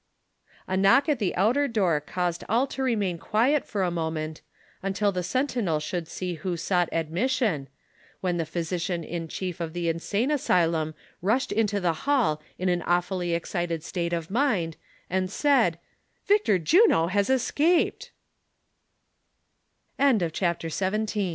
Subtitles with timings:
[0.67, 4.41] A knock at the outer door caused all to remain quiet for a moment,
[4.81, 7.67] until the sentinel should see who sought admis sion,
[8.19, 12.81] when the physician in chief of the insane asylum rushed into the hall in an
[12.81, 14.75] awfully excited state of mind,
[15.07, 15.77] and said:"
[16.27, 17.29] Victor Juno has